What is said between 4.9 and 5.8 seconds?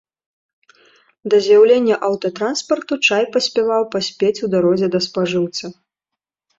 да спажыўца.